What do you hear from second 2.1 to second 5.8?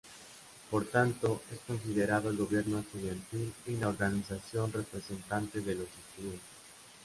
el gobierno estudiantil y la organización representante de